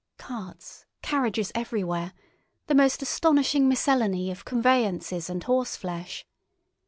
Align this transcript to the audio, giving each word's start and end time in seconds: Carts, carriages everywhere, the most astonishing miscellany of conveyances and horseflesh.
Carts, 0.17 0.87
carriages 1.03 1.51
everywhere, 1.53 2.11
the 2.65 2.73
most 2.73 3.03
astonishing 3.03 3.69
miscellany 3.69 4.31
of 4.31 4.45
conveyances 4.45 5.29
and 5.29 5.43
horseflesh. 5.43 6.25